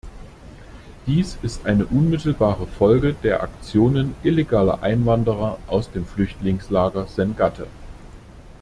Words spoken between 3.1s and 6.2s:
der Aktionen illegaler Einwanderer aus dem